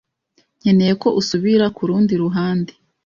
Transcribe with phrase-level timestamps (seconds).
[0.59, 2.73] nkeneye ko usubira kurundi ruhande.